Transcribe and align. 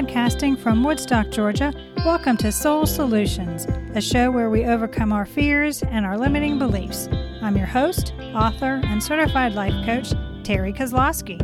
Podcasting 0.00 0.58
from 0.58 0.82
Woodstock, 0.82 1.28
Georgia, 1.28 1.74
welcome 2.06 2.34
to 2.38 2.50
Soul 2.50 2.86
Solutions, 2.86 3.66
a 3.94 4.00
show 4.00 4.30
where 4.30 4.48
we 4.48 4.64
overcome 4.64 5.12
our 5.12 5.26
fears 5.26 5.82
and 5.82 6.06
our 6.06 6.16
limiting 6.16 6.58
beliefs. 6.58 7.06
I'm 7.42 7.54
your 7.54 7.66
host, 7.66 8.14
author, 8.34 8.80
and 8.84 9.02
certified 9.02 9.52
life 9.52 9.74
coach, 9.84 10.12
Terri 10.42 10.74
Kozlowski. 10.74 11.38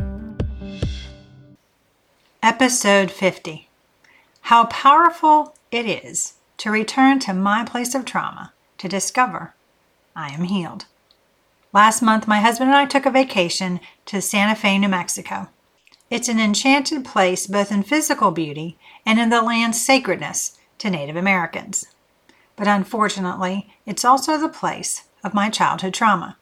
Episode 2.41 3.11
50 3.11 3.69
How 4.41 4.65
Powerful 4.65 5.53
It 5.69 5.85
Is 5.85 6.33
to 6.57 6.71
Return 6.71 7.19
to 7.19 7.35
My 7.35 7.63
Place 7.63 7.93
of 7.93 8.05
Trauma 8.05 8.53
to 8.79 8.87
Discover 8.87 9.53
I 10.15 10.29
Am 10.29 10.45
Healed. 10.45 10.85
Last 11.73 12.01
month, 12.01 12.27
my 12.27 12.39
husband 12.39 12.71
and 12.71 12.77
I 12.77 12.87
took 12.87 13.05
a 13.05 13.11
vacation 13.11 13.79
to 14.07 14.19
Santa 14.19 14.55
Fe, 14.55 14.79
New 14.79 14.89
Mexico. 14.89 15.49
It's 16.09 16.29
an 16.29 16.39
enchanted 16.39 17.03
place 17.03 17.47
both 17.47 17.71
in 17.71 17.83
physical 17.83 18.31
beauty 18.31 18.77
and 19.05 19.19
in 19.19 19.29
the 19.29 19.41
land's 19.41 19.81
sacredness 19.81 20.57
to 20.77 20.89
Native 20.89 21.15
Americans. 21.15 21.87
But 22.55 22.67
unfortunately, 22.67 23.73
it's 23.85 24.05
also 24.05 24.37
the 24.37 24.49
place 24.49 25.03
of 25.23 25.33
my 25.33 25.49
childhood 25.49 25.93
trauma. 25.93 26.37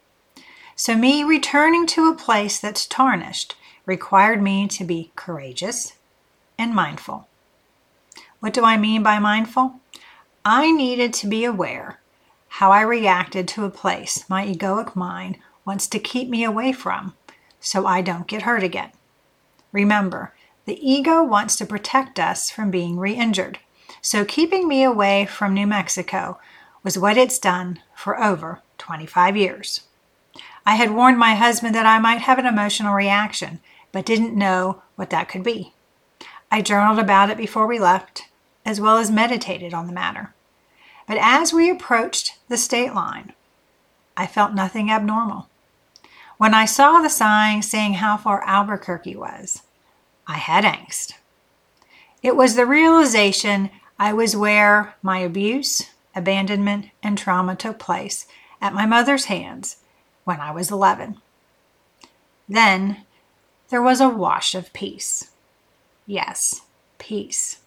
So, 0.75 0.95
me 0.95 1.23
returning 1.23 1.87
to 1.87 2.09
a 2.09 2.15
place 2.15 2.59
that's 2.59 2.85
tarnished 2.85 3.55
required 3.85 4.41
me 4.41 4.67
to 4.67 4.83
be 4.83 5.11
courageous 5.15 5.93
and 6.57 6.75
mindful. 6.75 7.27
What 8.39 8.53
do 8.53 8.63
I 8.63 8.77
mean 8.77 9.01
by 9.01 9.19
mindful? 9.19 9.79
I 10.43 10.71
needed 10.71 11.13
to 11.15 11.27
be 11.27 11.43
aware 11.43 11.99
how 12.59 12.71
I 12.71 12.81
reacted 12.81 13.47
to 13.49 13.65
a 13.65 13.69
place 13.69 14.29
my 14.29 14.45
egoic 14.45 14.95
mind 14.95 15.37
wants 15.65 15.87
to 15.87 15.99
keep 15.99 16.29
me 16.29 16.43
away 16.43 16.71
from 16.71 17.15
so 17.59 17.87
I 17.87 18.01
don't 18.01 18.27
get 18.27 18.43
hurt 18.43 18.63
again. 18.63 18.91
Remember, 19.75 20.31
the 20.63 20.79
ego 20.79 21.21
wants 21.21 21.57
to 21.57 21.65
protect 21.65 22.17
us 22.17 22.49
from 22.49 22.71
being 22.71 22.97
re 22.97 23.13
injured. 23.13 23.59
So 24.01 24.23
keeping 24.23 24.69
me 24.69 24.83
away 24.83 25.25
from 25.25 25.53
New 25.53 25.67
Mexico 25.67 26.39
was 26.81 26.97
what 26.97 27.17
it's 27.17 27.37
done 27.37 27.81
for 27.93 28.17
over 28.17 28.61
25 28.77 29.35
years. 29.35 29.81
I 30.65 30.75
had 30.75 30.91
warned 30.91 31.19
my 31.19 31.35
husband 31.35 31.75
that 31.75 31.85
I 31.85 31.99
might 31.99 32.21
have 32.21 32.39
an 32.39 32.45
emotional 32.45 32.93
reaction, 32.93 33.59
but 33.91 34.05
didn't 34.05 34.33
know 34.33 34.81
what 34.95 35.09
that 35.09 35.27
could 35.27 35.43
be. 35.43 35.73
I 36.49 36.61
journaled 36.61 36.99
about 36.99 37.29
it 37.29 37.35
before 37.35 37.67
we 37.67 37.77
left, 37.77 38.29
as 38.63 38.79
well 38.79 38.97
as 38.97 39.11
meditated 39.11 39.73
on 39.73 39.87
the 39.87 39.93
matter. 39.93 40.33
But 41.05 41.17
as 41.19 41.51
we 41.51 41.69
approached 41.69 42.37
the 42.47 42.55
state 42.55 42.93
line, 42.93 43.33
I 44.15 44.25
felt 44.25 44.53
nothing 44.53 44.89
abnormal. 44.89 45.49
When 46.37 46.53
I 46.53 46.63
saw 46.63 47.01
the 47.01 47.09
sign 47.09 47.61
saying 47.61 47.95
how 47.95 48.15
far 48.15 48.41
Albuquerque 48.43 49.17
was, 49.17 49.61
I 50.27 50.37
had 50.37 50.63
angst. 50.63 51.13
It 52.23 52.35
was 52.35 52.55
the 52.55 52.65
realization 52.65 53.69
I 53.99 54.13
was 54.13 54.35
where 54.35 54.95
my 55.01 55.19
abuse, 55.19 55.91
abandonment, 56.15 56.87
and 57.03 57.17
trauma 57.17 57.55
took 57.55 57.79
place 57.79 58.25
at 58.61 58.73
my 58.73 58.85
mother's 58.85 59.25
hands 59.25 59.77
when 60.23 60.39
I 60.39 60.51
was 60.51 60.71
11. 60.71 61.17
Then 62.49 63.05
there 63.69 63.81
was 63.81 64.01
a 64.01 64.09
wash 64.09 64.55
of 64.55 64.73
peace. 64.73 65.31
Yes, 66.05 66.61
peace. 66.97 67.59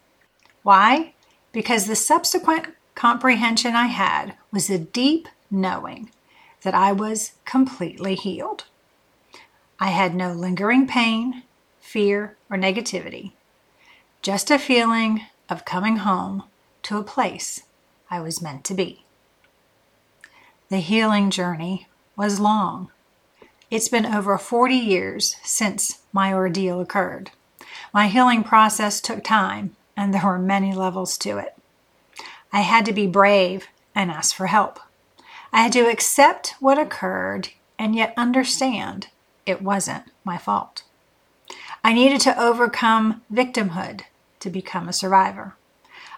Why? 0.62 1.14
Because 1.52 1.86
the 1.86 1.96
subsequent 1.96 2.66
comprehension 2.94 3.74
I 3.74 3.86
had 3.86 4.34
was 4.52 4.68
a 4.68 4.78
deep 4.78 5.28
knowing 5.50 6.10
that 6.62 6.74
I 6.74 6.92
was 6.92 7.32
completely 7.44 8.16
healed. 8.16 8.64
I 9.80 9.90
had 9.90 10.14
no 10.14 10.32
lingering 10.32 10.86
pain, 10.86 11.44
fear, 11.88 12.36
or 12.50 12.58
negativity, 12.58 13.32
just 14.20 14.50
a 14.50 14.58
feeling 14.58 15.22
of 15.48 15.64
coming 15.64 15.96
home 15.96 16.42
to 16.82 16.98
a 16.98 17.02
place 17.02 17.62
I 18.10 18.20
was 18.20 18.42
meant 18.42 18.64
to 18.64 18.74
be. 18.74 19.04
The 20.68 20.80
healing 20.80 21.30
journey 21.30 21.86
was 22.14 22.40
long. 22.40 22.90
It's 23.70 23.88
been 23.88 24.04
over 24.04 24.36
40 24.36 24.74
years 24.74 25.36
since 25.42 26.00
my 26.12 26.32
ordeal 26.34 26.78
occurred. 26.78 27.30
My 27.94 28.08
healing 28.08 28.44
process 28.44 29.00
took 29.00 29.24
time, 29.24 29.74
and 29.96 30.12
there 30.12 30.26
were 30.26 30.38
many 30.38 30.74
levels 30.74 31.16
to 31.18 31.38
it. 31.38 31.56
I 32.52 32.60
had 32.60 32.84
to 32.84 32.92
be 32.92 33.06
brave 33.06 33.68
and 33.94 34.10
ask 34.10 34.34
for 34.34 34.48
help. 34.48 34.78
I 35.54 35.62
had 35.62 35.72
to 35.72 35.90
accept 35.90 36.54
what 36.60 36.78
occurred 36.78 37.48
and 37.78 37.94
yet 37.94 38.12
understand 38.14 39.06
it 39.46 39.62
wasn't 39.62 40.04
my 40.22 40.36
fault. 40.36 40.82
I 41.88 41.94
needed 41.94 42.20
to 42.20 42.38
overcome 42.38 43.22
victimhood 43.32 44.02
to 44.40 44.50
become 44.50 44.90
a 44.90 44.92
survivor. 44.92 45.56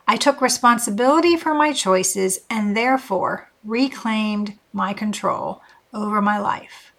I 0.08 0.16
took 0.16 0.40
responsibility 0.40 1.36
for 1.36 1.54
my 1.54 1.72
choices 1.72 2.40
and 2.50 2.76
therefore 2.76 3.52
reclaimed 3.62 4.58
my 4.72 4.92
control 4.92 5.62
over 5.94 6.20
my 6.20 6.40
life. 6.40 6.90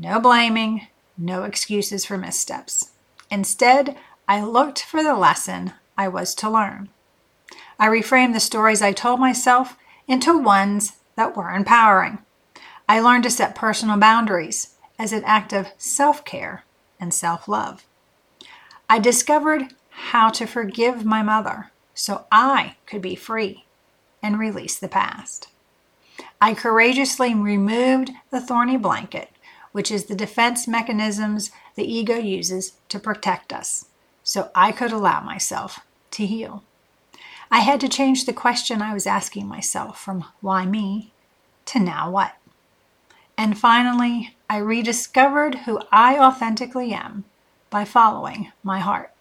No 0.00 0.18
blaming, 0.18 0.88
no 1.16 1.44
excuses 1.44 2.04
for 2.04 2.18
missteps. 2.18 2.90
Instead, 3.30 3.96
I 4.26 4.42
looked 4.42 4.82
for 4.82 5.04
the 5.04 5.14
lesson 5.14 5.74
I 5.96 6.08
was 6.08 6.34
to 6.36 6.50
learn. 6.50 6.88
I 7.78 7.86
reframed 7.86 8.32
the 8.32 8.40
stories 8.40 8.82
I 8.82 8.90
told 8.90 9.20
myself 9.20 9.76
into 10.08 10.36
ones 10.36 10.96
that 11.14 11.36
were 11.36 11.52
empowering. 11.52 12.18
I 12.88 12.98
learned 12.98 13.22
to 13.22 13.30
set 13.30 13.54
personal 13.54 13.96
boundaries 13.96 14.74
as 14.98 15.12
an 15.12 15.22
act 15.22 15.52
of 15.52 15.68
self 15.78 16.24
care 16.24 16.64
and 16.98 17.14
self 17.14 17.46
love. 17.46 17.84
I 18.90 18.98
discovered 18.98 19.74
how 19.90 20.30
to 20.30 20.46
forgive 20.46 21.04
my 21.04 21.22
mother 21.22 21.70
so 21.94 22.24
I 22.32 22.76
could 22.86 23.02
be 23.02 23.14
free 23.14 23.64
and 24.22 24.38
release 24.38 24.78
the 24.78 24.88
past. 24.88 25.48
I 26.40 26.54
courageously 26.54 27.34
removed 27.34 28.10
the 28.30 28.40
thorny 28.40 28.78
blanket, 28.78 29.30
which 29.72 29.90
is 29.90 30.06
the 30.06 30.14
defense 30.14 30.66
mechanisms 30.66 31.50
the 31.74 31.84
ego 31.84 32.16
uses 32.16 32.72
to 32.88 32.98
protect 32.98 33.52
us, 33.52 33.86
so 34.22 34.50
I 34.54 34.72
could 34.72 34.92
allow 34.92 35.20
myself 35.20 35.80
to 36.12 36.24
heal. 36.24 36.64
I 37.50 37.60
had 37.60 37.80
to 37.80 37.88
change 37.88 38.24
the 38.24 38.32
question 38.32 38.80
I 38.80 38.94
was 38.94 39.06
asking 39.06 39.46
myself 39.46 40.00
from 40.00 40.24
why 40.40 40.64
me 40.64 41.12
to 41.66 41.78
now 41.78 42.10
what. 42.10 42.36
And 43.36 43.58
finally, 43.58 44.34
I 44.48 44.58
rediscovered 44.58 45.56
who 45.66 45.80
I 45.92 46.18
authentically 46.18 46.92
am 46.92 47.24
by 47.70 47.84
following 47.84 48.52
my 48.62 48.78
heart. 48.80 49.12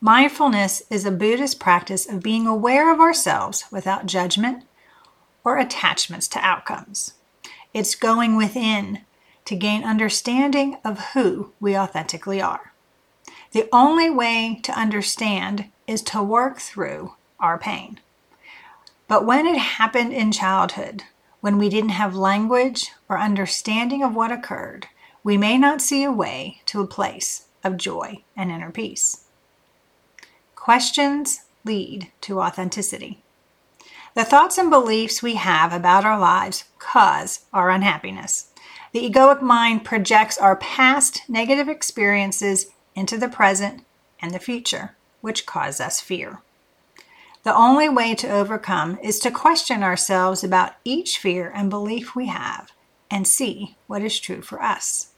Mindfulness 0.00 0.82
is 0.88 1.04
a 1.04 1.10
Buddhist 1.10 1.60
practice 1.60 2.08
of 2.08 2.22
being 2.22 2.46
aware 2.46 2.92
of 2.92 3.00
ourselves 3.00 3.64
without 3.70 4.06
judgment 4.06 4.64
or 5.44 5.58
attachments 5.58 6.26
to 6.28 6.38
outcomes. 6.38 7.14
It's 7.74 7.94
going 7.94 8.36
within 8.36 9.00
to 9.44 9.56
gain 9.56 9.84
understanding 9.84 10.78
of 10.84 11.10
who 11.12 11.52
we 11.60 11.76
authentically 11.76 12.40
are. 12.40 12.72
The 13.52 13.68
only 13.72 14.08
way 14.08 14.60
to 14.62 14.78
understand 14.78 15.66
is 15.86 16.02
to 16.02 16.22
work 16.22 16.58
through 16.58 17.14
our 17.38 17.58
pain. 17.58 18.00
But 19.08 19.26
when 19.26 19.46
it 19.46 19.58
happened 19.58 20.12
in 20.12 20.30
childhood, 20.30 21.02
when 21.40 21.58
we 21.58 21.68
didn't 21.68 21.90
have 21.90 22.14
language 22.14 22.92
or 23.08 23.18
understanding 23.18 24.02
of 24.02 24.14
what 24.14 24.30
occurred, 24.30 24.86
we 25.22 25.36
may 25.36 25.58
not 25.58 25.82
see 25.82 26.02
a 26.02 26.12
way 26.12 26.60
to 26.66 26.80
a 26.80 26.86
place 26.86 27.46
of 27.62 27.76
joy 27.76 28.22
and 28.36 28.50
inner 28.50 28.70
peace. 28.70 29.24
Questions 30.54 31.40
lead 31.64 32.10
to 32.22 32.40
authenticity. 32.40 33.22
The 34.14 34.24
thoughts 34.24 34.58
and 34.58 34.70
beliefs 34.70 35.22
we 35.22 35.34
have 35.34 35.72
about 35.72 36.04
our 36.04 36.18
lives 36.18 36.64
cause 36.78 37.44
our 37.52 37.70
unhappiness. 37.70 38.48
The 38.92 39.08
egoic 39.08 39.40
mind 39.40 39.84
projects 39.84 40.36
our 40.36 40.56
past 40.56 41.22
negative 41.28 41.68
experiences 41.68 42.66
into 42.94 43.16
the 43.16 43.28
present 43.28 43.84
and 44.20 44.34
the 44.34 44.40
future, 44.40 44.96
which 45.20 45.46
cause 45.46 45.80
us 45.80 46.00
fear. 46.00 46.40
The 47.42 47.54
only 47.54 47.88
way 47.88 48.14
to 48.16 48.28
overcome 48.28 48.98
is 49.02 49.18
to 49.20 49.30
question 49.30 49.82
ourselves 49.82 50.42
about 50.42 50.74
each 50.84 51.18
fear 51.18 51.50
and 51.54 51.70
belief 51.70 52.16
we 52.16 52.26
have 52.26 52.72
and 53.10 53.26
see 53.26 53.76
what 53.86 54.02
is 54.02 54.18
true 54.20 54.42
for 54.42 54.60
us. 54.60 55.09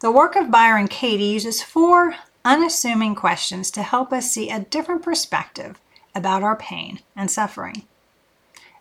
The 0.00 0.10
work 0.10 0.36
of 0.36 0.50
Byron 0.50 0.88
Katie 0.88 1.24
uses 1.24 1.62
four 1.62 2.14
unassuming 2.44 3.14
questions 3.14 3.70
to 3.72 3.82
help 3.82 4.12
us 4.12 4.30
see 4.30 4.50
a 4.50 4.60
different 4.60 5.02
perspective 5.02 5.78
about 6.14 6.42
our 6.42 6.56
pain 6.56 7.00
and 7.14 7.30
suffering. 7.30 7.82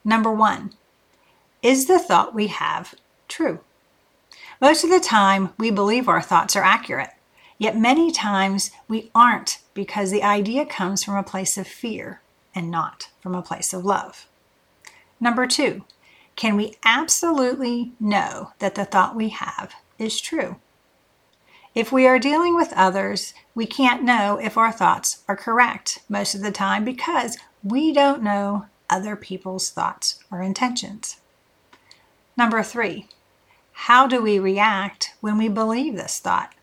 Number 0.03 0.31
one, 0.31 0.73
is 1.61 1.87
the 1.87 1.99
thought 1.99 2.33
we 2.33 2.47
have 2.47 2.95
true? 3.27 3.59
Most 4.61 4.83
of 4.83 4.89
the 4.89 4.99
time, 4.99 5.49
we 5.57 5.71
believe 5.71 6.07
our 6.07 6.21
thoughts 6.21 6.55
are 6.55 6.63
accurate, 6.63 7.11
yet 7.57 7.77
many 7.77 8.11
times 8.11 8.71
we 8.87 9.11
aren't 9.13 9.59
because 9.73 10.11
the 10.11 10.23
idea 10.23 10.65
comes 10.65 11.03
from 11.03 11.15
a 11.15 11.23
place 11.23 11.57
of 11.57 11.67
fear 11.67 12.21
and 12.55 12.71
not 12.71 13.09
from 13.21 13.35
a 13.35 13.41
place 13.41 13.73
of 13.73 13.85
love. 13.85 14.27
Number 15.19 15.45
two, 15.45 15.83
can 16.35 16.55
we 16.55 16.75
absolutely 16.85 17.91
know 17.99 18.53
that 18.59 18.75
the 18.75 18.85
thought 18.85 19.15
we 19.15 19.29
have 19.29 19.73
is 19.97 20.21
true? 20.21 20.55
If 21.75 21.91
we 21.91 22.07
are 22.07 22.19
dealing 22.19 22.55
with 22.55 22.73
others, 22.73 23.33
we 23.53 23.65
can't 23.65 24.03
know 24.03 24.39
if 24.41 24.57
our 24.57 24.71
thoughts 24.71 25.23
are 25.27 25.35
correct 25.35 25.99
most 26.09 26.33
of 26.33 26.41
the 26.41 26.51
time 26.51 26.83
because 26.83 27.37
we 27.63 27.93
don't 27.93 28.23
know 28.23 28.65
other 28.89 29.15
people's 29.15 29.69
thoughts 29.69 30.19
or 30.31 30.41
intentions. 30.41 31.17
Number 32.35 32.63
three, 32.63 33.07
how 33.71 34.07
do 34.07 34.21
we 34.21 34.39
react 34.39 35.13
when 35.21 35.37
we 35.37 35.47
believe 35.47 35.95
this 35.95 36.19
thought? 36.19 36.53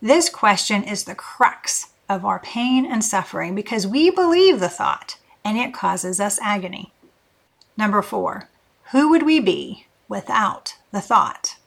This 0.00 0.30
question 0.30 0.84
is 0.84 1.04
the 1.04 1.14
crux 1.14 1.88
of 2.08 2.24
our 2.24 2.38
pain 2.38 2.86
and 2.86 3.04
suffering 3.04 3.54
because 3.54 3.86
we 3.86 4.10
believe 4.10 4.58
the 4.58 4.68
thought 4.68 5.18
and 5.44 5.58
it 5.58 5.74
causes 5.74 6.18
us 6.18 6.38
agony. 6.40 6.92
Number 7.76 8.00
four, 8.00 8.48
who 8.92 9.10
would 9.10 9.24
we 9.24 9.38
be 9.38 9.86
without 10.08 10.76
the 10.92 11.00
thought? 11.02 11.57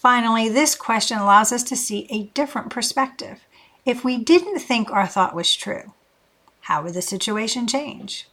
Finally, 0.00 0.48
this 0.48 0.74
question 0.74 1.18
allows 1.18 1.52
us 1.52 1.62
to 1.62 1.76
see 1.76 2.06
a 2.08 2.22
different 2.32 2.70
perspective. 2.70 3.44
If 3.84 4.02
we 4.02 4.16
didn't 4.16 4.60
think 4.60 4.90
our 4.90 5.06
thought 5.06 5.34
was 5.34 5.54
true, 5.54 5.92
how 6.62 6.82
would 6.82 6.94
the 6.94 7.02
situation 7.02 7.66
change? 7.66 8.26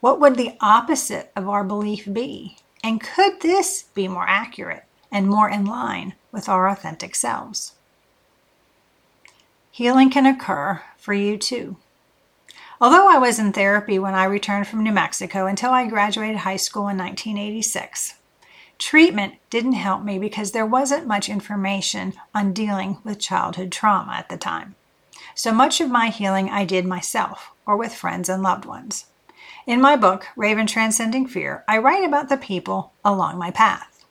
What 0.00 0.18
would 0.18 0.34
the 0.34 0.56
opposite 0.60 1.30
of 1.36 1.48
our 1.48 1.62
belief 1.62 2.12
be? 2.12 2.56
And 2.82 3.00
could 3.00 3.40
this 3.40 3.84
be 3.94 4.08
more 4.08 4.26
accurate 4.26 4.82
and 5.12 5.28
more 5.28 5.48
in 5.48 5.64
line 5.64 6.14
with 6.32 6.48
our 6.48 6.68
authentic 6.68 7.14
selves? 7.14 7.74
Healing 9.70 10.10
can 10.10 10.26
occur 10.26 10.82
for 10.96 11.14
you 11.14 11.38
too. 11.38 11.76
Although 12.80 13.08
I 13.08 13.16
was 13.16 13.38
in 13.38 13.52
therapy 13.52 14.00
when 14.00 14.16
I 14.16 14.24
returned 14.24 14.66
from 14.66 14.82
New 14.82 14.90
Mexico 14.90 15.46
until 15.46 15.70
I 15.70 15.86
graduated 15.86 16.38
high 16.38 16.56
school 16.56 16.88
in 16.88 16.98
1986, 16.98 18.14
treatment 18.80 19.34
didn't 19.50 19.74
help 19.74 20.02
me 20.02 20.18
because 20.18 20.50
there 20.50 20.66
wasn't 20.66 21.06
much 21.06 21.28
information 21.28 22.14
on 22.34 22.52
dealing 22.52 22.98
with 23.04 23.20
childhood 23.20 23.70
trauma 23.70 24.14
at 24.14 24.28
the 24.30 24.36
time. 24.36 24.74
So 25.34 25.52
much 25.52 25.80
of 25.80 25.90
my 25.90 26.08
healing 26.08 26.48
I 26.48 26.64
did 26.64 26.86
myself 26.86 27.52
or 27.66 27.76
with 27.76 27.94
friends 27.94 28.28
and 28.28 28.42
loved 28.42 28.64
ones. 28.64 29.06
In 29.66 29.80
my 29.80 29.96
book, 29.96 30.26
Raven 30.34 30.66
Transcending 30.66 31.26
Fear, 31.26 31.62
I 31.68 31.78
write 31.78 32.04
about 32.04 32.28
the 32.30 32.38
people 32.38 32.92
along 33.04 33.38
my 33.38 33.50
path. 33.50 34.04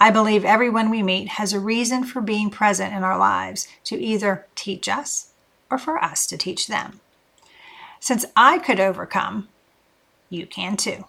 I 0.00 0.10
believe 0.10 0.44
everyone 0.44 0.90
we 0.90 1.02
meet 1.02 1.28
has 1.28 1.52
a 1.52 1.60
reason 1.60 2.02
for 2.04 2.20
being 2.20 2.50
present 2.50 2.94
in 2.94 3.04
our 3.04 3.18
lives 3.18 3.68
to 3.84 4.00
either 4.00 4.46
teach 4.54 4.88
us 4.88 5.32
or 5.70 5.78
for 5.78 6.02
us 6.02 6.26
to 6.26 6.38
teach 6.38 6.66
them. 6.66 7.00
Since 8.00 8.24
I 8.34 8.58
could 8.58 8.80
overcome, 8.80 9.48
you 10.30 10.46
can 10.46 10.76
too. 10.76 11.04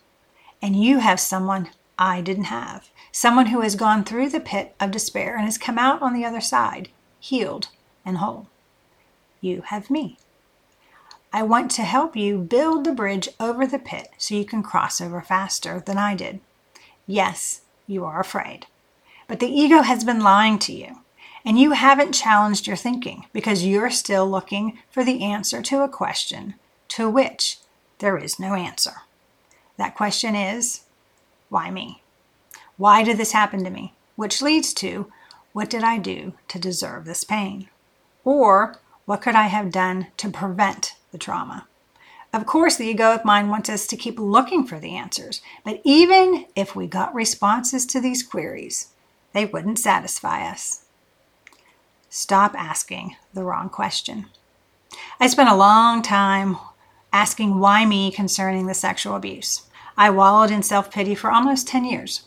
And 0.62 0.82
you 0.82 1.00
have 1.00 1.20
someone 1.20 1.70
I 1.98 2.22
didn't 2.22 2.46
have. 2.46 2.90
Someone 3.12 3.48
who 3.48 3.62
has 3.62 3.76
gone 3.76 4.04
through 4.04 4.30
the 4.30 4.40
pit 4.40 4.76
of 4.80 4.92
despair 4.92 5.36
and 5.36 5.46
has 5.46 5.58
come 5.58 5.78
out 5.78 6.02
on 6.02 6.14
the 6.14 6.26
other 6.26 6.42
side, 6.42 6.90
healed 7.20 7.70
and 8.06 8.18
whole. 8.18 8.48
You 9.42 9.62
have 9.62 9.90
me. 9.90 10.18
I 11.32 11.44
want 11.44 11.70
to 11.72 11.84
help 11.84 12.16
you 12.16 12.38
build 12.38 12.86
the 12.86 12.94
bridge 12.94 13.30
over 13.40 13.68
the 13.68 13.80
pit 13.80 14.08
so 14.18 14.36
you 14.36 14.46
can 14.46 14.64
cross 14.64 15.02
over 15.02 15.22
faster 15.22 15.82
than 15.86 15.98
I 15.98 16.16
did. 16.16 16.40
Yes, 17.08 17.62
you 17.88 18.06
are 18.06 18.20
afraid. 18.20 18.68
But 19.28 19.40
the 19.40 19.48
ego 19.48 19.82
has 19.82 20.04
been 20.04 20.22
lying 20.22 20.60
to 20.60 20.74
you, 20.74 21.00
and 21.44 21.60
you 21.60 21.72
haven't 21.72 22.14
challenged 22.14 22.68
your 22.68 22.78
thinking 22.78 23.26
because 23.34 23.66
you're 23.66 23.90
still 23.90 24.30
looking 24.30 24.80
for 24.90 25.04
the 25.04 25.24
answer 25.24 25.62
to 25.64 25.84
a 25.84 25.90
question 25.90 26.56
to 26.90 27.10
which 27.10 27.58
there 28.00 28.18
is 28.18 28.40
no 28.40 28.54
answer. 28.54 29.02
That 29.78 29.96
question 29.96 30.36
is, 30.36 30.85
why 31.50 31.72
me? 31.72 32.02
Why 32.78 33.04
did 33.04 33.18
this 33.18 33.32
happen 33.32 33.64
to 33.64 33.70
me? 33.70 33.94
Which 34.16 34.42
leads 34.42 34.74
to, 34.76 35.12
what 35.54 35.70
did 35.70 35.84
I 35.84 35.98
do 35.98 36.34
to 36.50 36.60
deserve 36.60 37.06
this 37.06 37.24
pain? 37.24 37.70
Or, 38.24 38.78
what 39.06 39.22
could 39.22 39.36
I 39.36 39.48
have 39.48 39.72
done 39.72 40.08
to 40.18 40.30
prevent 40.30 40.96
the 41.12 41.18
trauma? 41.18 41.68
Of 42.34 42.46
course, 42.46 42.76
the 42.76 42.94
egoic 42.94 43.24
mind 43.24 43.50
wants 43.50 43.70
us 43.70 43.88
to 43.88 43.96
keep 43.96 44.20
looking 44.20 44.66
for 44.66 44.80
the 44.80 44.96
answers, 44.96 45.42
but 45.64 45.80
even 45.86 46.46
if 46.56 46.76
we 46.76 46.88
got 46.88 47.16
responses 47.16 47.86
to 47.86 48.02
these 48.02 48.24
queries, 48.24 48.90
they 49.32 49.46
wouldn't 49.46 49.80
satisfy 49.80 50.50
us. 50.50 50.86
Stop 52.10 52.54
asking 52.58 53.16
the 53.34 53.44
wrong 53.44 53.70
question. 53.70 54.26
I 55.20 55.28
spent 55.28 55.50
a 55.50 55.56
long 55.56 56.02
time 56.02 56.58
asking 57.14 57.60
why 57.60 57.86
me 57.86 58.12
concerning 58.12 58.68
the 58.68 58.74
sexual 58.74 59.16
abuse. 59.16 59.64
I 59.98 60.10
wallowed 60.10 60.52
in 60.52 60.64
self 60.64 60.92
pity 60.92 61.16
for 61.16 61.32
almost 61.32 61.68
10 61.68 61.86
years. 61.86 62.24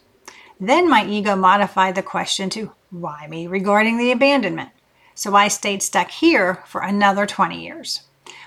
Then 0.61 0.89
my 0.89 1.05
ego 1.05 1.37
modified 1.37 1.95
the 1.95 2.03
question 2.03 2.51
to 2.51 2.73
why 2.91 3.27
me 3.29 3.47
regarding 3.47 3.99
the 3.99 4.11
abandonment. 4.11 4.71
So 5.15 5.35
I 5.35 5.49
stayed 5.49 5.83
stuck 5.83 6.11
here 6.11 6.63
for 6.67 6.81
another 6.81 7.27
20 7.27 7.61
years. 7.61 8.03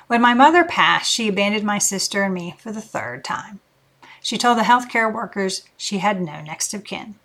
When 0.08 0.22
my 0.22 0.34
mother 0.34 0.64
passed, 0.64 1.12
she 1.12 1.28
abandoned 1.28 1.66
my 1.66 1.78
sister 1.78 2.24
and 2.24 2.34
me 2.34 2.56
for 2.58 2.72
the 2.72 2.82
third 2.82 3.24
time. 3.24 3.60
She 4.22 4.38
told 4.38 4.58
the 4.58 4.64
healthcare 4.64 5.12
workers 5.12 5.64
she 5.78 6.00
had 6.00 6.22
no 6.22 6.42
next 6.42 6.74
of 6.74 6.84
kin. 6.84 7.16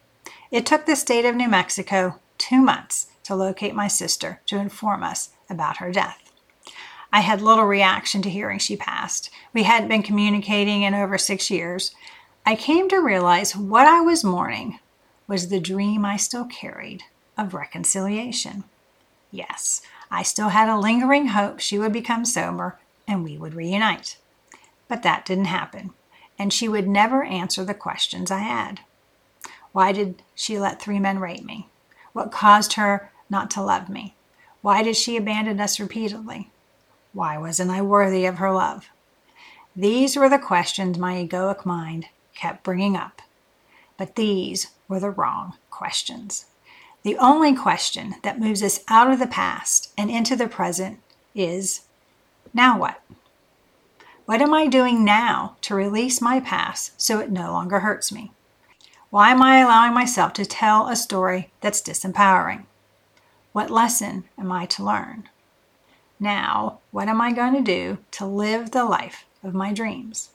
It 0.50 0.64
took 0.64 0.86
the 0.86 0.96
state 0.96 1.24
of 1.24 1.34
New 1.34 1.48
Mexico 1.48 2.20
two 2.38 2.60
months 2.60 3.08
to 3.24 3.34
locate 3.34 3.74
my 3.74 3.88
sister 3.88 4.40
to 4.46 4.58
inform 4.58 5.02
us 5.02 5.30
about 5.50 5.78
her 5.78 5.90
death. 5.90 6.25
I 7.16 7.20
had 7.20 7.40
little 7.40 7.64
reaction 7.64 8.20
to 8.20 8.28
hearing 8.28 8.58
she 8.58 8.76
passed. 8.76 9.30
We 9.54 9.62
hadn't 9.62 9.88
been 9.88 10.02
communicating 10.02 10.82
in 10.82 10.92
over 10.92 11.16
six 11.16 11.50
years. 11.50 11.94
I 12.44 12.54
came 12.56 12.90
to 12.90 12.98
realize 12.98 13.56
what 13.56 13.86
I 13.86 14.02
was 14.02 14.22
mourning 14.22 14.80
was 15.26 15.48
the 15.48 15.58
dream 15.58 16.04
I 16.04 16.18
still 16.18 16.44
carried 16.44 17.04
of 17.38 17.54
reconciliation. 17.54 18.64
Yes, 19.30 19.80
I 20.10 20.22
still 20.24 20.50
had 20.50 20.68
a 20.68 20.78
lingering 20.78 21.28
hope 21.28 21.58
she 21.58 21.78
would 21.78 21.90
become 21.90 22.26
sober 22.26 22.78
and 23.08 23.24
we 23.24 23.38
would 23.38 23.54
reunite. 23.54 24.18
But 24.86 25.02
that 25.02 25.24
didn't 25.24 25.46
happen, 25.46 25.94
and 26.38 26.52
she 26.52 26.68
would 26.68 26.86
never 26.86 27.24
answer 27.24 27.64
the 27.64 27.72
questions 27.72 28.30
I 28.30 28.40
had. 28.40 28.80
Why 29.72 29.92
did 29.92 30.20
she 30.34 30.58
let 30.58 30.82
three 30.82 30.98
men 30.98 31.18
rape 31.18 31.44
me? 31.44 31.70
What 32.12 32.30
caused 32.30 32.74
her 32.74 33.10
not 33.30 33.50
to 33.52 33.62
love 33.62 33.88
me? 33.88 34.14
Why 34.60 34.82
did 34.82 34.98
she 34.98 35.16
abandon 35.16 35.60
us 35.62 35.80
repeatedly? 35.80 36.50
Why 37.16 37.38
wasn't 37.38 37.70
I 37.70 37.80
worthy 37.80 38.26
of 38.26 38.36
her 38.36 38.52
love? 38.52 38.90
These 39.74 40.16
were 40.16 40.28
the 40.28 40.38
questions 40.38 40.98
my 40.98 41.14
egoic 41.14 41.64
mind 41.64 42.08
kept 42.34 42.62
bringing 42.62 42.94
up. 42.94 43.22
But 43.96 44.16
these 44.16 44.66
were 44.86 45.00
the 45.00 45.08
wrong 45.08 45.54
questions. 45.70 46.44
The 47.04 47.16
only 47.16 47.56
question 47.56 48.16
that 48.22 48.38
moves 48.38 48.62
us 48.62 48.80
out 48.88 49.10
of 49.10 49.18
the 49.18 49.26
past 49.26 49.94
and 49.96 50.10
into 50.10 50.36
the 50.36 50.46
present 50.46 50.98
is 51.34 51.86
now 52.52 52.78
what? 52.78 53.00
What 54.26 54.42
am 54.42 54.52
I 54.52 54.66
doing 54.66 55.02
now 55.02 55.56
to 55.62 55.74
release 55.74 56.20
my 56.20 56.38
past 56.38 57.00
so 57.00 57.18
it 57.18 57.30
no 57.30 57.50
longer 57.50 57.80
hurts 57.80 58.12
me? 58.12 58.32
Why 59.08 59.30
am 59.30 59.42
I 59.42 59.60
allowing 59.60 59.94
myself 59.94 60.34
to 60.34 60.44
tell 60.44 60.86
a 60.86 60.94
story 60.94 61.50
that's 61.62 61.80
disempowering? 61.80 62.66
What 63.52 63.70
lesson 63.70 64.24
am 64.36 64.52
I 64.52 64.66
to 64.66 64.84
learn? 64.84 65.30
Now, 66.18 66.78
what 66.92 67.08
am 67.08 67.20
I 67.20 67.32
going 67.32 67.54
to 67.54 67.60
do 67.60 67.98
to 68.12 68.26
live 68.26 68.70
the 68.70 68.84
life 68.84 69.24
of 69.42 69.54
my 69.54 69.72
dreams? 69.72 70.30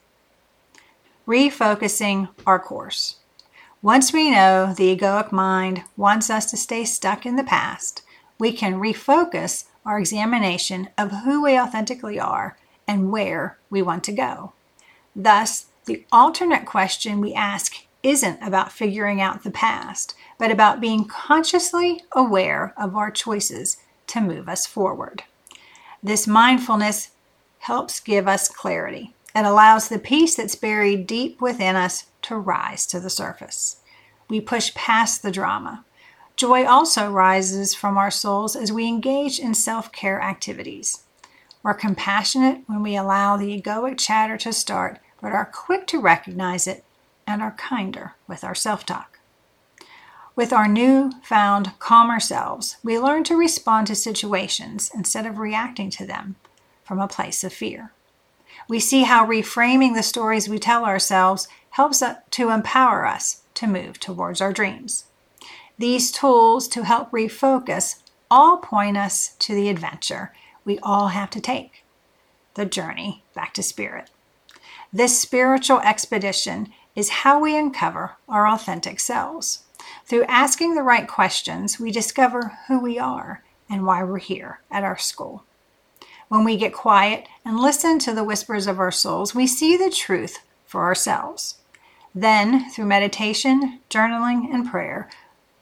Refocusing 1.27 2.29
our 2.45 2.59
course. 2.59 3.15
Once 3.81 4.13
we 4.13 4.29
know 4.29 4.73
the 4.75 4.95
egoic 4.95 5.31
mind 5.31 5.83
wants 5.97 6.29
us 6.29 6.49
to 6.51 6.57
stay 6.57 6.85
stuck 6.85 7.25
in 7.25 7.35
the 7.35 7.43
past, 7.43 8.03
we 8.37 8.53
can 8.53 8.79
refocus 8.79 9.65
our 9.83 9.97
examination 9.97 10.89
of 10.97 11.23
who 11.23 11.43
we 11.43 11.59
authentically 11.59 12.19
are 12.19 12.57
and 12.87 13.11
where 13.11 13.57
we 13.71 13.81
want 13.81 14.03
to 14.03 14.11
go. 14.11 14.53
Thus, 15.15 15.65
the 15.85 16.05
alternate 16.11 16.65
question 16.65 17.19
we 17.19 17.33
ask 17.33 17.85
isn't 18.03 18.41
about 18.41 18.71
figuring 18.71 19.19
out 19.19 19.43
the 19.43 19.51
past, 19.51 20.15
but 20.37 20.51
about 20.51 20.81
being 20.81 21.05
consciously 21.05 22.03
aware 22.11 22.73
of 22.77 22.95
our 22.95 23.09
choices 23.09 23.77
to 24.07 24.21
move 24.21 24.47
us 24.47 24.67
forward. 24.67 25.23
This 26.03 26.25
mindfulness 26.25 27.11
helps 27.59 27.99
give 27.99 28.27
us 28.27 28.49
clarity. 28.49 29.13
It 29.35 29.45
allows 29.45 29.87
the 29.87 29.99
peace 29.99 30.35
that's 30.35 30.55
buried 30.55 31.05
deep 31.05 31.39
within 31.39 31.75
us 31.75 32.05
to 32.23 32.35
rise 32.35 32.87
to 32.87 32.99
the 32.99 33.09
surface. 33.09 33.77
We 34.27 34.41
push 34.41 34.73
past 34.73 35.21
the 35.21 35.31
drama. 35.31 35.85
Joy 36.35 36.65
also 36.65 37.11
rises 37.11 37.75
from 37.75 37.97
our 37.97 38.09
souls 38.09 38.55
as 38.55 38.71
we 38.71 38.87
engage 38.87 39.37
in 39.37 39.53
self 39.53 39.91
care 39.91 40.19
activities. 40.21 41.03
We're 41.61 41.75
compassionate 41.75 42.63
when 42.65 42.81
we 42.81 42.95
allow 42.95 43.37
the 43.37 43.61
egoic 43.61 43.99
chatter 43.99 44.37
to 44.37 44.51
start, 44.51 44.99
but 45.21 45.33
are 45.33 45.45
quick 45.45 45.85
to 45.87 46.01
recognize 46.01 46.65
it 46.65 46.83
and 47.27 47.43
are 47.43 47.51
kinder 47.51 48.15
with 48.27 48.43
our 48.43 48.55
self 48.55 48.85
talk. 48.87 49.10
With 50.35 50.53
our 50.53 50.67
new 50.67 51.11
found 51.23 51.77
calmer 51.79 52.19
selves, 52.19 52.77
we 52.83 52.97
learn 52.97 53.23
to 53.25 53.35
respond 53.35 53.87
to 53.87 53.95
situations 53.95 54.89
instead 54.95 55.25
of 55.25 55.37
reacting 55.37 55.89
to 55.91 56.05
them 56.05 56.35
from 56.83 56.99
a 56.99 57.07
place 57.07 57.43
of 57.43 57.51
fear. 57.51 57.91
We 58.67 58.79
see 58.79 59.03
how 59.03 59.25
reframing 59.25 59.95
the 59.95 60.03
stories 60.03 60.47
we 60.47 60.57
tell 60.57 60.85
ourselves 60.85 61.47
helps 61.71 62.01
to 62.31 62.49
empower 62.49 63.05
us 63.05 63.41
to 63.55 63.67
move 63.67 63.99
towards 63.99 64.39
our 64.39 64.53
dreams. 64.53 65.05
These 65.77 66.11
tools 66.11 66.67
to 66.69 66.83
help 66.83 67.11
refocus 67.11 68.01
all 68.29 68.57
point 68.57 68.97
us 68.97 69.35
to 69.39 69.53
the 69.53 69.67
adventure 69.67 70.31
we 70.63 70.79
all 70.79 71.09
have 71.09 71.29
to 71.31 71.41
take 71.41 71.83
the 72.53 72.65
journey 72.65 73.23
back 73.33 73.53
to 73.55 73.63
spirit. 73.63 74.09
This 74.93 75.19
spiritual 75.19 75.79
expedition 75.79 76.71
is 76.95 77.09
how 77.09 77.39
we 77.39 77.57
uncover 77.57 78.17
our 78.27 78.47
authentic 78.47 78.99
selves. 78.99 79.63
Through 80.05 80.23
asking 80.25 80.75
the 80.75 80.83
right 80.83 81.07
questions, 81.07 81.79
we 81.79 81.91
discover 81.91 82.57
who 82.67 82.79
we 82.79 82.99
are 82.99 83.43
and 83.69 83.85
why 83.85 84.03
we're 84.03 84.17
here 84.19 84.59
at 84.69 84.83
our 84.83 84.97
school. 84.97 85.43
When 86.27 86.43
we 86.43 86.57
get 86.57 86.73
quiet 86.73 87.27
and 87.43 87.59
listen 87.59 87.99
to 87.99 88.13
the 88.13 88.23
whispers 88.23 88.67
of 88.67 88.79
our 88.79 88.91
souls, 88.91 89.35
we 89.35 89.47
see 89.47 89.75
the 89.75 89.89
truth 89.89 90.39
for 90.65 90.83
ourselves. 90.83 91.57
Then, 92.15 92.69
through 92.69 92.85
meditation, 92.85 93.79
journaling, 93.89 94.53
and 94.53 94.69
prayer, 94.69 95.09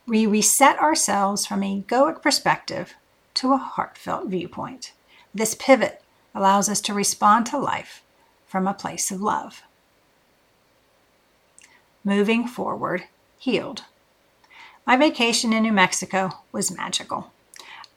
we 0.06 0.26
reset 0.26 0.78
ourselves 0.78 1.46
from 1.46 1.62
an 1.62 1.82
egoic 1.82 2.22
perspective 2.22 2.94
to 3.34 3.52
a 3.52 3.56
heartfelt 3.56 4.28
viewpoint. 4.28 4.92
This 5.34 5.54
pivot 5.54 6.02
allows 6.34 6.68
us 6.68 6.80
to 6.82 6.94
respond 6.94 7.46
to 7.46 7.58
life 7.58 8.02
from 8.46 8.66
a 8.66 8.74
place 8.74 9.10
of 9.10 9.20
love. 9.20 9.62
Moving 12.04 12.48
forward, 12.48 13.04
healed. 13.38 13.84
My 14.90 14.96
vacation 14.96 15.52
in 15.52 15.62
New 15.62 15.70
Mexico 15.70 16.32
was 16.50 16.76
magical. 16.76 17.30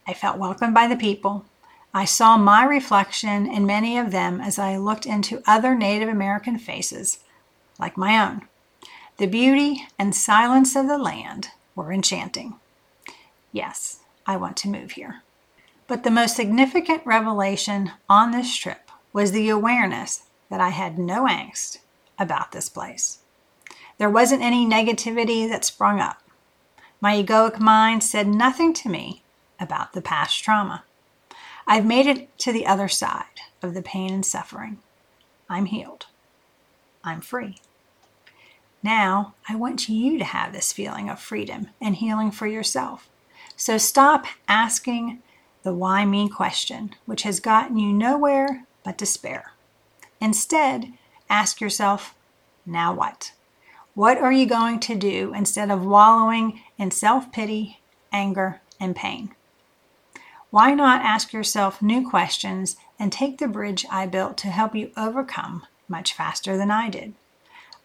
I 0.06 0.14
felt 0.14 0.38
welcomed 0.38 0.76
by 0.76 0.86
the 0.86 0.96
people. 0.96 1.44
I 1.92 2.06
saw 2.06 2.38
my 2.38 2.64
reflection 2.64 3.52
in 3.52 3.66
many 3.66 3.98
of 3.98 4.12
them 4.12 4.40
as 4.40 4.60
I 4.60 4.78
looked 4.78 5.08
into 5.08 5.42
other 5.48 5.74
Native 5.74 6.08
American 6.08 6.60
faces, 6.60 7.18
like 7.80 7.98
my 7.98 8.24
own. 8.24 8.44
The 9.18 9.26
beauty 9.26 9.88
and 9.98 10.16
silence 10.16 10.76
of 10.76 10.88
the 10.88 11.00
land 11.00 11.48
were 11.76 11.92
enchanting. 11.92 12.60
Yes, 13.52 14.02
I 14.28 14.38
want 14.38 14.56
to 14.58 14.70
move 14.70 14.92
here. 14.92 15.24
But 15.88 16.04
the 16.04 16.12
most 16.12 16.36
significant 16.36 17.04
revelation 17.08 17.94
on 18.08 18.30
this 18.30 18.56
trip 18.56 18.92
was 19.12 19.32
the 19.32 19.50
awareness 19.50 20.26
that 20.52 20.62
I 20.62 20.70
had 20.70 21.00
no 21.00 21.26
angst 21.26 21.80
about 22.20 22.52
this 22.52 22.70
place. 22.70 23.18
There 23.98 24.12
wasn't 24.12 24.44
any 24.44 24.64
negativity 24.64 25.50
that 25.50 25.66
sprung 25.66 26.00
up. 26.00 26.23
My 27.04 27.22
egoic 27.22 27.60
mind 27.60 28.02
said 28.02 28.30
nothing 28.30 28.74
to 28.76 28.88
me 28.88 29.24
about 29.60 29.92
the 29.92 30.02
past 30.02 30.42
trauma. 30.42 30.86
I've 31.68 31.86
made 31.86 32.08
it 32.08 32.38
to 32.38 32.54
the 32.54 32.66
other 32.66 32.88
side 32.88 33.42
of 33.62 33.74
the 33.74 33.82
pain 33.82 34.14
and 34.14 34.26
suffering. 34.26 34.78
I'm 35.50 35.66
healed. 35.66 36.06
I'm 37.04 37.20
free. 37.20 37.58
Now, 38.82 39.34
I 39.50 39.56
want 39.58 39.90
you 39.90 40.18
to 40.18 40.24
have 40.24 40.54
this 40.54 40.72
feeling 40.72 41.10
of 41.10 41.20
freedom 41.20 41.72
and 41.82 41.98
healing 41.98 42.32
for 42.32 42.48
yourself. 42.48 43.10
So 43.58 43.78
stop 43.78 44.26
asking 44.48 45.22
the 45.64 45.74
why 45.74 46.06
me 46.06 46.30
question, 46.30 46.96
which 47.06 47.24
has 47.24 47.42
gotten 47.42 47.78
you 47.78 47.92
nowhere 47.92 48.64
but 48.86 48.98
despair. 48.98 49.52
Instead, 50.22 50.94
ask 51.30 51.60
yourself, 51.60 52.16
now 52.66 52.94
what? 52.94 53.34
What 53.96 54.18
are 54.18 54.32
you 54.32 54.48
going 54.48 54.80
to 54.82 54.96
do 54.96 55.34
instead 55.36 55.70
of 55.70 55.86
wallowing 55.86 56.62
in 56.80 56.90
self 56.90 57.32
pity, 57.32 57.80
anger, 58.12 58.60
and 58.80 58.96
pain? 58.96 59.36
Why 60.50 60.74
not 60.74 61.02
ask 61.02 61.32
yourself 61.32 61.82
new 61.82 62.08
questions 62.08 62.76
and 62.98 63.12
take 63.12 63.38
the 63.38 63.48
bridge 63.48 63.86
I 63.92 64.08
built 64.08 64.38
to 64.38 64.48
help 64.48 64.74
you 64.76 64.92
overcome 64.98 65.68
much 65.88 66.14
faster 66.14 66.58
than 66.58 66.72
I 66.72 66.90
did? 66.90 67.14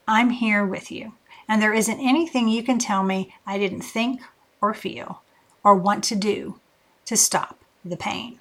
I'm 0.06 0.30
here 0.30 0.64
with 0.64 0.90
you, 0.90 1.12
and 1.46 1.60
there 1.60 1.74
isn't 1.74 2.00
anything 2.00 2.48
you 2.48 2.62
can 2.62 2.78
tell 2.78 3.02
me 3.02 3.34
I 3.46 3.58
didn't 3.58 3.82
think 3.82 4.22
or 4.62 4.72
feel 4.72 5.22
or 5.62 5.74
want 5.74 6.04
to 6.04 6.16
do 6.16 6.58
to 7.04 7.18
stop 7.18 7.58
the 7.84 7.96
pain. 7.98 8.40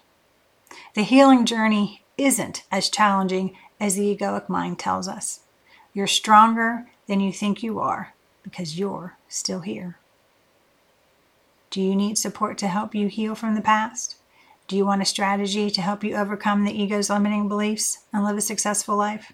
The 0.94 1.04
healing 1.04 1.46
journey 1.46 2.04
isn't 2.18 2.64
as 2.72 2.90
challenging 2.90 3.58
as 3.80 3.96
the 3.96 4.16
egoic 4.16 4.48
mind 4.48 4.80
tells 4.80 5.10
us. 5.10 5.42
You're 5.94 6.08
stronger 6.08 6.88
than 7.08 7.20
you 7.20 7.32
think 7.32 7.64
you 7.64 7.80
are 7.80 8.14
because 8.44 8.78
you're 8.78 9.18
still 9.28 9.62
here. 9.62 9.98
Do 11.70 11.82
you 11.82 11.96
need 11.96 12.18
support 12.18 12.58
to 12.60 12.68
help 12.68 12.96
you 12.96 13.08
heal 13.08 13.36
from 13.36 13.56
the 13.56 13.62
past? 13.62 14.16
Do 14.68 14.76
you 14.76 14.86
want 14.86 15.02
a 15.02 15.06
strategy 15.06 15.70
to 15.70 15.82
help 15.82 16.04
you 16.04 16.16
overcome 16.16 16.64
the 16.64 16.82
ego's 16.82 17.10
limiting 17.10 17.48
beliefs 17.48 18.00
and 18.14 18.24
live 18.24 18.38
a 18.38 18.42
successful 18.42 18.98
life? 18.98 19.34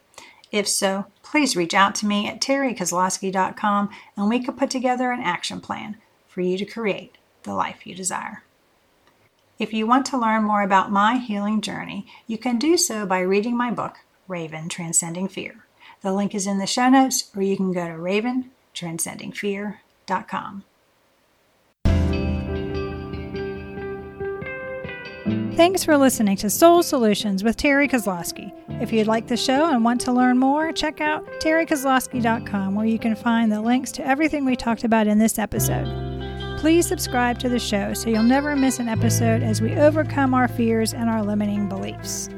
If 0.51 0.68
so, 0.68 1.06
please 1.24 1.56
reach 1.56 1.74
out 1.74 1.96
to 1.96 2.06
me 2.06 2.27
at 2.27 2.39
terrikozlowski.com 2.39 3.89
and 4.15 4.30
we 4.30 4.44
could 4.44 4.58
put 4.58 4.70
together 4.70 5.12
an 5.12 5.22
action 5.22 5.60
plan 5.60 5.98
for 6.27 6.42
you 6.42 6.58
to 6.58 6.65
create 6.65 7.18
the 7.44 7.53
life 7.53 7.88
you 7.88 7.96
desire. 7.96 8.44
If 9.58 9.74
you 9.74 9.88
want 9.88 10.06
to 10.08 10.18
learn 10.18 10.44
more 10.44 10.62
about 10.62 10.92
my 10.92 11.18
healing 11.18 11.62
journey, 11.62 12.06
you 12.27 12.38
can 12.38 12.60
do 12.60 12.77
so 12.77 13.06
by 13.06 13.20
reading 13.20 13.56
my 13.56 13.72
book, 13.72 13.98
Raven 14.27 14.70
Transcending 14.70 15.27
Fear. 15.27 15.62
The 16.04 16.14
link 16.14 16.36
is 16.36 16.46
in 16.46 16.60
the 16.60 16.68
show 16.68 16.90
notes, 16.90 17.32
or 17.36 17.42
you 17.42 17.58
can 17.58 17.72
go 17.72 17.88
to 17.88 17.94
raventranscendingfear.com. 17.94 20.64
Thanks 25.56 25.84
for 25.84 25.98
listening 25.98 26.36
to 26.38 26.50
Soul 26.50 26.82
Solutions 26.82 27.44
with 27.44 27.58
Terri 27.58 27.88
Kozlowski. 27.90 28.52
If 28.82 28.92
you'd 28.92 29.06
like 29.08 29.28
the 29.28 29.38
show 29.38 29.70
and 29.70 29.86
want 29.86 30.02
to 30.02 30.12
learn 30.12 30.40
more, 30.40 30.74
check 30.74 31.00
out 31.00 31.26
terrikozlowski.com 31.40 32.74
where 32.76 32.88
you 32.88 32.98
can 32.98 33.16
find 33.16 33.52
the 33.52 33.62
links 33.62 33.92
to 33.94 34.06
everything 34.06 34.46
we 34.46 34.56
talked 34.56 34.84
about 34.84 35.08
in 35.08 35.20
this 35.20 35.38
episode. 35.40 35.88
Please 36.60 36.88
subscribe 36.88 37.40
to 37.40 37.50
the 37.50 37.60
show 37.60 37.94
so 37.94 38.10
you'll 38.10 38.24
never 38.24 38.56
miss 38.56 38.80
an 38.80 38.90
episode 38.90 39.44
as 39.44 39.62
we 39.62 39.76
overcome 39.76 40.34
our 40.34 40.48
fears 40.48 40.94
and 40.94 41.10
our 41.10 41.24
limiting 41.24 41.70
beliefs. 41.70 42.30